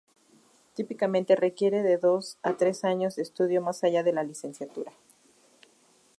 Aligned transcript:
Típicamente 0.73 1.35
requiere 1.35 1.83
de 1.83 1.99
dos 1.99 2.39
a 2.41 2.57
tres 2.57 2.85
años 2.85 3.15
de 3.17 3.21
estudio 3.21 3.61
más 3.61 3.83
allá 3.83 4.01
de 4.01 4.13
la 4.13 4.23
licenciatura. 4.23 4.91